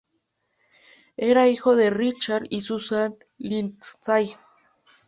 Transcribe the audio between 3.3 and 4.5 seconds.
Lindsay.